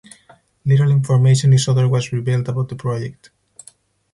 Little 0.65 0.89
information 0.89 1.53
is 1.53 1.67
otherwise 1.67 2.11
revealed 2.11 2.49
about 2.49 2.69
the 2.69 2.75
project. 2.75 3.29